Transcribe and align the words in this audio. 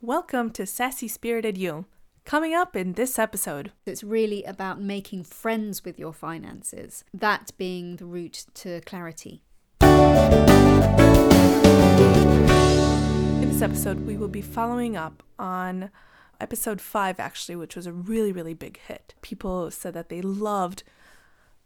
Welcome 0.00 0.50
to 0.50 0.64
Sassy 0.64 1.08
Spirited 1.08 1.58
You. 1.58 1.86
Coming 2.24 2.54
up 2.54 2.76
in 2.76 2.92
this 2.92 3.18
episode, 3.18 3.72
It's 3.84 4.04
really 4.04 4.44
about 4.44 4.80
making 4.80 5.24
friends 5.24 5.84
with 5.84 5.98
your 5.98 6.12
finances, 6.12 7.02
that 7.12 7.50
being 7.58 7.96
the 7.96 8.04
route 8.04 8.46
to 8.54 8.80
clarity. 8.82 9.42
in 9.80 9.88
this 13.48 13.60
episode, 13.60 14.06
we 14.06 14.16
will 14.16 14.28
be 14.28 14.40
following 14.40 14.96
up 14.96 15.24
on 15.36 15.90
episode 16.40 16.80
five, 16.80 17.18
actually, 17.18 17.56
which 17.56 17.74
was 17.74 17.88
a 17.88 17.92
really, 17.92 18.30
really 18.30 18.54
big 18.54 18.78
hit. 18.86 19.16
People 19.20 19.68
said 19.72 19.94
that 19.94 20.10
they 20.10 20.22
loved 20.22 20.84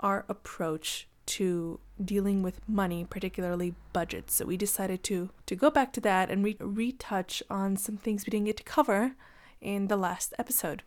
our 0.00 0.26
approach 0.28 1.07
to 1.28 1.80
dealing 2.02 2.42
with 2.42 2.66
money, 2.68 3.04
particularly 3.08 3.74
budgets. 3.92 4.34
So 4.34 4.46
we 4.46 4.56
decided 4.56 5.02
to 5.04 5.30
to 5.46 5.56
go 5.56 5.70
back 5.70 5.92
to 5.94 6.00
that 6.00 6.30
and 6.30 6.44
re- 6.44 6.56
retouch 6.60 7.42
on 7.50 7.76
some 7.76 7.96
things 7.96 8.24
we 8.24 8.30
didn't 8.30 8.46
get 8.46 8.56
to 8.58 8.62
cover 8.64 9.14
in 9.60 9.88
the 9.88 9.96
last 9.96 10.34
episode. 10.38 10.82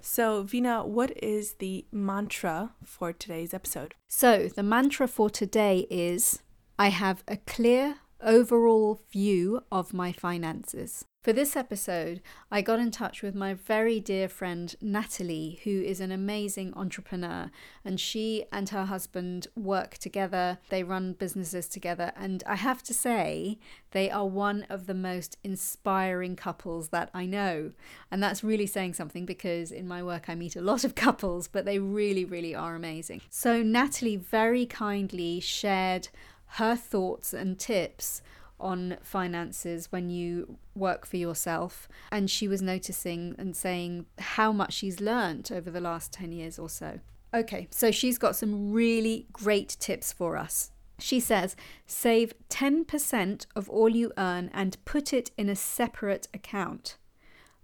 So, 0.00 0.42
Vina, 0.42 0.86
what 0.86 1.10
is 1.20 1.54
the 1.54 1.84
mantra 1.90 2.70
for 2.84 3.12
today's 3.12 3.52
episode? 3.52 3.94
So, 4.06 4.48
the 4.48 4.62
mantra 4.62 5.08
for 5.08 5.28
today 5.28 5.86
is 5.90 6.40
I 6.78 6.88
have 6.90 7.24
a 7.26 7.36
clear 7.36 7.96
overall 8.20 9.02
view 9.10 9.62
of 9.70 9.94
my 9.94 10.12
finances. 10.12 11.04
For 11.28 11.32
this 11.34 11.56
episode, 11.56 12.22
I 12.50 12.62
got 12.62 12.78
in 12.78 12.90
touch 12.90 13.22
with 13.22 13.34
my 13.34 13.52
very 13.52 14.00
dear 14.00 14.28
friend 14.28 14.74
Natalie, 14.80 15.60
who 15.64 15.82
is 15.82 16.00
an 16.00 16.12
amazing 16.12 16.72
entrepreneur, 16.74 17.50
and 17.84 18.00
she 18.00 18.44
and 18.50 18.68
her 18.70 18.86
husband 18.86 19.48
work 19.56 19.98
together. 19.98 20.58
They 20.70 20.84
run 20.84 21.12
businesses 21.14 21.68
together, 21.68 22.12
and 22.16 22.42
I 22.46 22.54
have 22.54 22.82
to 22.84 22.94
say, 22.94 23.58
they 23.90 24.10
are 24.10 24.26
one 24.26 24.64
of 24.70 24.86
the 24.86 24.94
most 24.94 25.36
inspiring 25.42 26.34
couples 26.34 26.90
that 26.90 27.10
I 27.12 27.26
know. 27.26 27.72
And 28.10 28.22
that's 28.22 28.44
really 28.44 28.66
saying 28.66 28.94
something 28.94 29.26
because 29.26 29.72
in 29.72 29.88
my 29.88 30.02
work 30.02 30.30
I 30.30 30.34
meet 30.34 30.56
a 30.56 30.62
lot 30.62 30.84
of 30.84 30.94
couples, 30.94 31.48
but 31.48 31.64
they 31.66 31.78
really, 31.78 32.24
really 32.24 32.54
are 32.54 32.74
amazing. 32.74 33.22
So, 33.28 33.62
Natalie 33.62 34.16
very 34.16 34.64
kindly 34.64 35.40
shared 35.40 36.08
her 36.52 36.76
thoughts 36.76 37.32
and 37.32 37.58
tips 37.58 38.22
on 38.60 38.96
finances 39.02 39.90
when 39.90 40.10
you 40.10 40.58
work 40.74 41.06
for 41.06 41.16
yourself. 41.16 41.88
And 42.10 42.30
she 42.30 42.48
was 42.48 42.60
noticing 42.60 43.34
and 43.38 43.56
saying 43.56 44.06
how 44.18 44.52
much 44.52 44.74
she's 44.74 45.00
learned 45.00 45.50
over 45.52 45.70
the 45.70 45.80
last 45.80 46.12
10 46.12 46.32
years 46.32 46.58
or 46.58 46.68
so. 46.68 47.00
Okay, 47.34 47.68
so 47.70 47.90
she's 47.90 48.18
got 48.18 48.36
some 48.36 48.72
really 48.72 49.26
great 49.32 49.76
tips 49.78 50.12
for 50.12 50.36
us. 50.36 50.70
She 50.98 51.20
says 51.20 51.54
save 51.86 52.34
10% 52.48 53.46
of 53.54 53.68
all 53.68 53.90
you 53.90 54.12
earn 54.18 54.50
and 54.52 54.82
put 54.84 55.12
it 55.12 55.30
in 55.36 55.48
a 55.48 55.54
separate 55.54 56.26
account. 56.34 56.96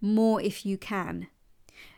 More 0.01 0.41
if 0.41 0.65
you 0.65 0.79
can. 0.79 1.29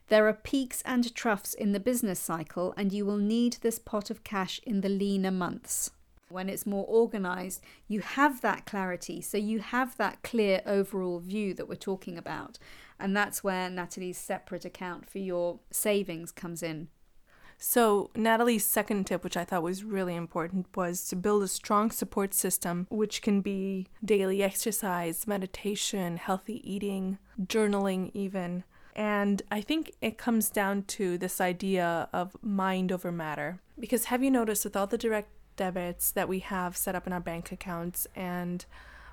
There 0.09 0.29
are 0.29 0.33
peaks 0.33 0.83
and 0.87 1.13
troughs 1.15 1.53
in 1.53 1.73
the 1.73 1.81
business 1.81 2.21
cycle, 2.21 2.73
and 2.77 2.93
you 2.93 3.05
will 3.05 3.17
need 3.17 3.59
this 3.61 3.81
pot 3.81 4.09
of 4.09 4.23
cash 4.23 4.61
in 4.65 4.81
the 4.81 4.89
leaner 4.89 5.33
months. 5.33 5.91
When 6.37 6.51
it's 6.51 6.67
more 6.67 6.85
organized, 6.87 7.63
you 7.89 8.01
have 8.01 8.43
that 8.43 8.67
clarity. 8.67 9.23
So 9.23 9.39
you 9.39 9.61
have 9.61 9.97
that 9.97 10.23
clear 10.23 10.61
overall 10.67 11.19
view 11.19 11.55
that 11.55 11.67
we're 11.67 11.77
talking 11.77 12.19
about. 12.19 12.59
And 13.01 13.17
that's 13.17 13.43
where 13.43 13.71
Natalie's 13.71 14.19
separate 14.19 14.67
account 14.67 15.09
for 15.09 15.17
your 15.17 15.61
savings 15.71 16.33
comes 16.33 16.63
in. 16.63 16.89
So, 17.57 18.11
Natalie's 18.15 18.67
second 18.67 19.07
tip, 19.07 19.25
which 19.25 19.39
I 19.39 19.45
thought 19.45 19.63
was 19.63 19.83
really 19.83 20.15
important, 20.15 20.67
was 20.77 21.09
to 21.09 21.17
build 21.17 21.43
a 21.43 21.49
strong 21.49 21.91
support 21.91 22.35
system, 22.35 22.87
which 22.91 23.23
can 23.23 23.41
be 23.41 23.87
daily 24.05 24.43
exercise, 24.43 25.27
meditation, 25.27 26.19
healthy 26.19 26.61
eating, 26.71 27.17
journaling, 27.43 28.11
even. 28.13 28.65
And 28.95 29.41
I 29.51 29.63
think 29.63 29.93
it 30.03 30.19
comes 30.19 30.51
down 30.51 30.83
to 30.99 31.17
this 31.17 31.41
idea 31.41 32.11
of 32.13 32.37
mind 32.43 32.93
over 32.93 33.11
matter. 33.11 33.61
Because 33.79 34.07
have 34.07 34.23
you 34.23 34.31
noticed 34.31 34.65
with 34.65 34.77
all 34.77 34.87
the 34.87 34.99
direct 34.99 35.31
debits 35.57 36.11
that 36.13 36.29
we 36.29 36.41
have 36.41 36.77
set 36.77 36.95
up 36.95 37.07
in 37.07 37.13
our 37.13 37.21
bank 37.21 37.53
accounts 37.53 38.07
and 38.15 38.65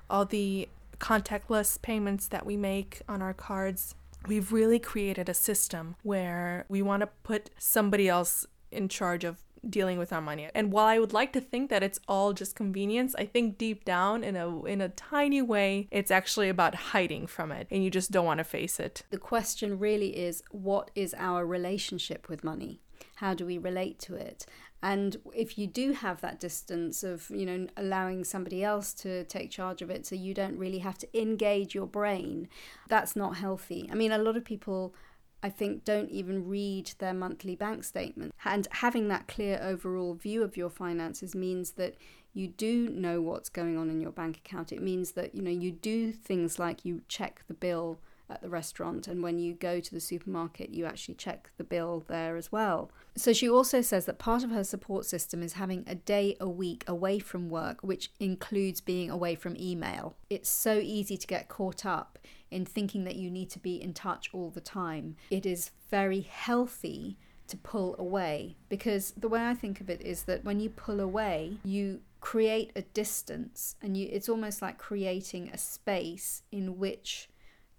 all 0.08 0.24
the 0.24 0.68
contactless 0.98 1.80
payments 1.80 2.28
that 2.28 2.46
we 2.46 2.56
make 2.56 3.02
on 3.08 3.22
our 3.22 3.34
cards, 3.34 3.94
we've 4.26 4.52
really 4.52 4.78
created 4.78 5.28
a 5.28 5.34
system 5.34 5.96
where 6.02 6.64
we 6.68 6.82
want 6.82 7.00
to 7.00 7.08
put 7.22 7.50
somebody 7.58 8.08
else 8.08 8.46
in 8.70 8.88
charge 8.88 9.24
of 9.24 9.38
dealing 9.68 9.98
with 9.98 10.12
our 10.12 10.20
money. 10.20 10.48
And 10.54 10.72
while 10.72 10.86
I 10.86 10.98
would 10.98 11.12
like 11.12 11.32
to 11.32 11.40
think 11.40 11.70
that 11.70 11.82
it's 11.82 11.98
all 12.06 12.32
just 12.32 12.54
convenience, 12.54 13.14
I 13.16 13.24
think 13.24 13.58
deep 13.58 13.84
down 13.84 14.22
in 14.22 14.36
a 14.36 14.64
in 14.64 14.80
a 14.80 14.90
tiny 14.90 15.42
way 15.42 15.88
it's 15.90 16.10
actually 16.10 16.48
about 16.48 16.74
hiding 16.74 17.26
from 17.26 17.50
it 17.52 17.66
and 17.70 17.82
you 17.82 17.90
just 17.90 18.10
don't 18.10 18.26
want 18.26 18.38
to 18.38 18.44
face 18.44 18.78
it. 18.78 19.02
The 19.10 19.18
question 19.18 19.78
really 19.78 20.16
is 20.16 20.42
what 20.50 20.90
is 20.94 21.14
our 21.16 21.46
relationship 21.46 22.28
with 22.28 22.44
money? 22.44 22.80
How 23.24 23.32
do 23.32 23.46
we 23.46 23.56
relate 23.56 23.98
to 24.00 24.16
it? 24.16 24.44
And 24.82 25.16
if 25.34 25.56
you 25.56 25.66
do 25.66 25.92
have 25.92 26.20
that 26.20 26.38
distance 26.38 27.02
of, 27.02 27.30
you 27.30 27.46
know, 27.46 27.66
allowing 27.74 28.22
somebody 28.22 28.62
else 28.62 28.92
to 29.04 29.24
take 29.24 29.50
charge 29.50 29.80
of 29.80 29.88
it 29.88 30.04
so 30.04 30.14
you 30.14 30.34
don't 30.34 30.58
really 30.58 30.80
have 30.80 30.98
to 30.98 31.08
engage 31.18 31.74
your 31.74 31.86
brain, 31.86 32.48
that's 32.86 33.16
not 33.16 33.38
healthy. 33.38 33.88
I 33.90 33.94
mean, 33.94 34.12
a 34.12 34.18
lot 34.18 34.36
of 34.36 34.44
people 34.44 34.94
I 35.42 35.48
think 35.48 35.84
don't 35.84 36.10
even 36.10 36.46
read 36.46 36.92
their 36.98 37.14
monthly 37.14 37.56
bank 37.56 37.84
statement. 37.84 38.34
And 38.44 38.68
having 38.72 39.08
that 39.08 39.26
clear 39.26 39.58
overall 39.62 40.12
view 40.12 40.42
of 40.42 40.58
your 40.58 40.68
finances 40.68 41.34
means 41.34 41.72
that 41.72 41.94
you 42.34 42.48
do 42.48 42.90
know 42.90 43.22
what's 43.22 43.48
going 43.48 43.78
on 43.78 43.88
in 43.88 44.02
your 44.02 44.12
bank 44.12 44.36
account. 44.36 44.70
It 44.70 44.82
means 44.82 45.12
that, 45.12 45.34
you 45.34 45.40
know, 45.40 45.50
you 45.50 45.72
do 45.72 46.12
things 46.12 46.58
like 46.58 46.84
you 46.84 47.00
check 47.08 47.42
the 47.46 47.54
bill 47.54 48.00
at 48.30 48.40
the 48.40 48.48
restaurant 48.48 49.06
and 49.06 49.22
when 49.22 49.38
you 49.38 49.52
go 49.54 49.80
to 49.80 49.92
the 49.92 50.00
supermarket 50.00 50.70
you 50.70 50.86
actually 50.86 51.14
check 51.14 51.50
the 51.56 51.64
bill 51.64 52.04
there 52.08 52.36
as 52.36 52.50
well. 52.50 52.90
So 53.16 53.32
she 53.32 53.48
also 53.48 53.80
says 53.80 54.06
that 54.06 54.18
part 54.18 54.42
of 54.42 54.50
her 54.50 54.64
support 54.64 55.06
system 55.06 55.42
is 55.42 55.54
having 55.54 55.84
a 55.86 55.94
day 55.94 56.36
a 56.40 56.48
week 56.48 56.84
away 56.86 57.18
from 57.18 57.50
work 57.50 57.78
which 57.82 58.10
includes 58.18 58.80
being 58.80 59.10
away 59.10 59.34
from 59.34 59.56
email. 59.56 60.16
It's 60.30 60.48
so 60.48 60.78
easy 60.78 61.16
to 61.16 61.26
get 61.26 61.48
caught 61.48 61.84
up 61.84 62.18
in 62.50 62.64
thinking 62.64 63.04
that 63.04 63.16
you 63.16 63.30
need 63.30 63.50
to 63.50 63.58
be 63.58 63.80
in 63.80 63.92
touch 63.92 64.30
all 64.32 64.50
the 64.50 64.60
time. 64.60 65.16
It 65.30 65.44
is 65.44 65.70
very 65.90 66.20
healthy 66.20 67.18
to 67.48 67.56
pull 67.56 67.94
away 67.98 68.56
because 68.68 69.12
the 69.16 69.28
way 69.28 69.46
I 69.46 69.54
think 69.54 69.80
of 69.80 69.90
it 69.90 70.00
is 70.00 70.22
that 70.24 70.44
when 70.44 70.60
you 70.60 70.70
pull 70.70 71.00
away, 71.00 71.58
you 71.64 72.00
create 72.20 72.72
a 72.74 72.80
distance 72.80 73.76
and 73.82 73.98
you 73.98 74.08
it's 74.10 74.30
almost 74.30 74.62
like 74.62 74.78
creating 74.78 75.50
a 75.50 75.58
space 75.58 76.42
in 76.50 76.78
which 76.78 77.28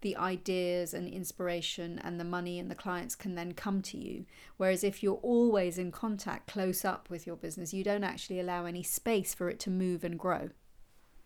the 0.05 0.15
ideas 0.17 0.93
and 0.93 1.09
inspiration 1.09 1.99
and 2.03 2.19
the 2.19 2.23
money 2.23 2.59
and 2.59 2.69
the 2.69 2.75
clients 2.75 3.15
can 3.15 3.33
then 3.33 3.53
come 3.53 3.81
to 3.81 3.97
you. 3.97 4.23
Whereas 4.57 4.83
if 4.83 5.01
you're 5.01 5.19
always 5.23 5.79
in 5.79 5.91
contact 5.91 6.45
close 6.45 6.85
up 6.85 7.09
with 7.09 7.25
your 7.25 7.35
business, 7.35 7.73
you 7.73 7.83
don't 7.83 8.03
actually 8.03 8.39
allow 8.39 8.65
any 8.65 8.83
space 8.83 9.33
for 9.33 9.49
it 9.49 9.59
to 9.61 9.71
move 9.71 10.03
and 10.03 10.19
grow. 10.19 10.51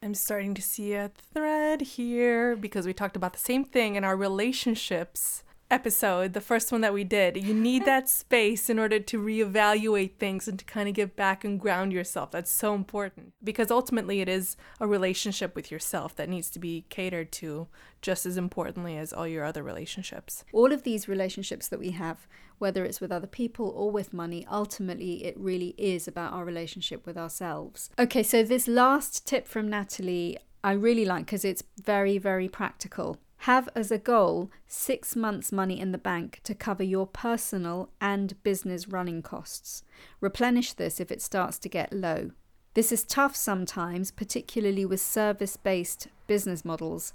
I'm 0.02 0.14
starting 0.14 0.54
to 0.54 0.62
see 0.62 0.94
a 0.94 1.12
thread 1.34 1.82
here 1.82 2.56
because 2.56 2.86
we 2.86 2.94
talked 2.94 3.18
about 3.18 3.34
the 3.34 3.40
same 3.40 3.66
thing 3.66 3.96
in 3.96 4.06
our 4.06 4.16
relationships 4.16 5.44
episode, 5.72 6.34
the 6.34 6.42
first 6.42 6.72
one 6.72 6.82
that 6.82 6.94
we 6.94 7.04
did. 7.04 7.38
You 7.38 7.54
need 7.54 7.86
that 7.86 8.10
space 8.10 8.70
in 8.70 8.80
order 8.80 9.00
to 9.00 9.22
reevaluate 9.22 10.16
things 10.16 10.48
and 10.48 10.58
to 10.60 10.66
kind 10.66 10.90
of 10.90 10.96
get 10.96 11.16
back 11.16 11.44
and 11.44 11.60
ground 11.60 11.94
yourself. 11.94 12.32
That's 12.32 12.52
so 12.52 12.74
important 12.74 13.34
because 13.44 13.72
ultimately 13.72 14.22
it 14.22 14.30
is 14.30 14.58
a 14.80 14.88
relationship 14.88 15.56
with 15.56 15.72
yourself 15.72 16.16
that 16.16 16.30
needs 16.30 16.50
to 16.52 16.60
be 16.60 16.86
catered 16.90 17.32
to 17.34 17.68
just 18.02 18.26
as 18.26 18.38
importantly 18.38 18.98
as 18.98 19.14
all 19.14 19.28
your 19.28 19.44
other 19.44 19.64
relationships. 19.64 20.44
All 20.54 20.72
of 20.72 20.84
these 20.84 21.08
relationships 21.08 21.68
that 21.68 21.80
we 21.80 21.92
have, 21.92 22.28
whether 22.58 22.86
it's 22.86 23.02
with 23.02 23.12
other 23.12 23.28
people 23.28 23.74
or 23.76 23.92
with 23.92 24.14
money, 24.14 24.46
ultimately 24.50 25.26
it 25.26 25.38
really 25.38 25.76
is 25.78 26.08
about 26.08 26.34
our 26.34 26.46
relationship 26.46 27.06
with 27.06 27.18
ourselves. 27.18 27.90
Okay, 28.00 28.24
so 28.24 28.44
this 28.44 28.68
last 28.68 29.28
tip 29.28 29.48
from 29.48 29.70
Natalie 29.70 30.38
I 30.64 30.74
really 30.74 31.06
like 31.06 31.26
because 31.26 31.46
it's 31.46 31.64
very, 31.82 32.18
very 32.18 32.50
practical. 32.50 33.18
Have 33.44 33.70
as 33.74 33.90
a 33.90 33.98
goal 33.98 34.52
six 34.68 35.16
months' 35.16 35.52
money 35.52 35.80
in 35.80 35.94
the 35.94 35.98
bank 35.98 36.42
to 36.44 36.54
cover 36.54 36.84
your 36.84 37.08
personal 37.08 37.90
and 38.02 38.42
business 38.44 38.88
running 38.88 39.22
costs. 39.22 39.84
Replenish 40.20 40.74
this 40.74 41.00
if 41.00 41.10
it 41.10 41.22
starts 41.22 41.58
to 41.60 41.70
get 41.70 41.94
low. 41.94 42.32
This 42.74 42.92
is 42.92 43.04
tough 43.04 43.38
sometimes, 43.38 44.12
particularly 44.12 44.86
with 44.86 45.00
service 45.00 45.56
based 45.56 46.10
business 46.28 46.66
models. 46.66 47.14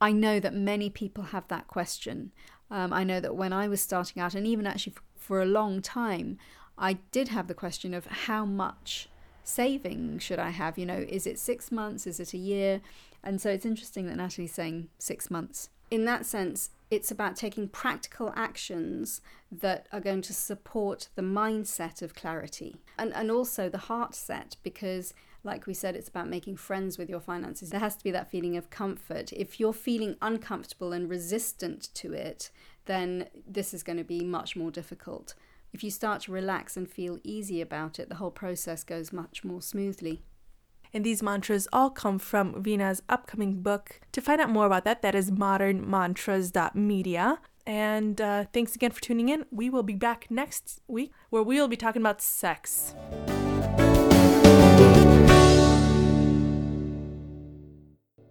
I 0.00 0.12
know 0.12 0.38
that 0.38 0.54
many 0.54 0.90
people 0.90 1.24
have 1.24 1.48
that 1.48 1.66
question. 1.66 2.32
Um, 2.70 2.92
I 2.92 3.02
know 3.02 3.20
that 3.20 3.34
when 3.34 3.52
I 3.54 3.66
was 3.66 3.80
starting 3.80 4.20
out, 4.20 4.34
and 4.34 4.46
even 4.46 4.66
actually 4.66 4.94
for 5.16 5.40
a 5.40 5.46
long 5.46 5.80
time, 5.80 6.36
I 6.76 6.94
did 7.10 7.28
have 7.28 7.46
the 7.46 7.54
question 7.54 7.94
of 7.94 8.04
how 8.06 8.44
much 8.44 9.08
saving 9.46 10.18
should 10.18 10.38
I 10.38 10.50
have? 10.50 10.78
You 10.78 10.86
know, 10.86 11.04
is 11.08 11.26
it 11.26 11.38
six 11.38 11.70
months? 11.70 12.06
Is 12.06 12.18
it 12.20 12.32
a 12.34 12.38
year? 12.38 12.80
And 13.22 13.40
so 13.40 13.50
it's 13.50 13.64
interesting 13.64 14.06
that 14.06 14.16
Natalie's 14.16 14.52
saying 14.52 14.88
six 14.98 15.30
months. 15.30 15.70
In 15.90 16.04
that 16.06 16.26
sense, 16.26 16.70
it's 16.90 17.10
about 17.10 17.36
taking 17.36 17.68
practical 17.68 18.32
actions 18.34 19.20
that 19.52 19.86
are 19.92 20.00
going 20.00 20.22
to 20.22 20.34
support 20.34 21.08
the 21.14 21.22
mindset 21.22 22.02
of 22.02 22.14
clarity 22.14 22.76
and, 22.98 23.12
and 23.12 23.30
also 23.30 23.68
the 23.68 23.78
heart 23.78 24.14
set 24.14 24.56
because 24.62 25.14
Like 25.44 25.66
we 25.66 25.74
said, 25.74 25.94
it's 25.94 26.08
about 26.08 26.28
making 26.28 26.56
friends 26.56 26.96
with 26.96 27.10
your 27.10 27.20
finances. 27.20 27.68
There 27.68 27.80
has 27.80 27.96
to 27.96 28.04
be 28.04 28.10
that 28.12 28.30
feeling 28.30 28.56
of 28.56 28.70
comfort. 28.70 29.30
If 29.32 29.60
you're 29.60 29.74
feeling 29.74 30.16
uncomfortable 30.22 30.94
and 30.94 31.08
resistant 31.08 31.90
to 31.94 32.14
it, 32.14 32.50
then 32.86 33.28
this 33.46 33.74
is 33.74 33.82
going 33.82 33.98
to 33.98 34.04
be 34.04 34.24
much 34.24 34.56
more 34.56 34.70
difficult. 34.70 35.34
If 35.74 35.82
you 35.82 35.90
start 35.90 36.22
to 36.22 36.32
relax 36.32 36.76
and 36.76 36.88
feel 36.88 37.18
easy 37.24 37.60
about 37.60 37.98
it, 37.98 38.08
the 38.08 38.14
whole 38.14 38.30
process 38.30 38.84
goes 38.84 39.12
much 39.12 39.42
more 39.42 39.60
smoothly. 39.60 40.22
And 40.92 41.04
these 41.04 41.20
mantras 41.20 41.66
all 41.72 41.90
come 41.90 42.20
from 42.20 42.62
Veena's 42.62 43.02
upcoming 43.08 43.60
book. 43.60 44.00
To 44.12 44.20
find 44.20 44.40
out 44.40 44.50
more 44.50 44.66
about 44.66 44.84
that, 44.84 45.02
that 45.02 45.16
is 45.16 45.32
modernmantras.media. 45.32 47.40
And 47.66 48.20
uh, 48.20 48.44
thanks 48.52 48.76
again 48.76 48.92
for 48.92 49.00
tuning 49.00 49.30
in. 49.30 49.46
We 49.50 49.68
will 49.68 49.82
be 49.82 49.94
back 49.94 50.30
next 50.30 50.80
week 50.86 51.10
where 51.30 51.42
we 51.42 51.56
will 51.56 51.66
be 51.66 51.76
talking 51.76 52.02
about 52.02 52.22
sex. 52.22 52.94